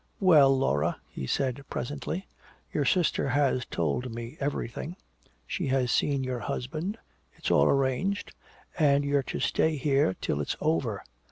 [0.19, 2.25] "Well, Laura," he said presently,
[2.73, 4.95] "your sister has told me everything.
[5.45, 6.97] She has seen your husband
[7.37, 8.33] it's all arranged
[8.79, 11.03] and you're to stay here till it's over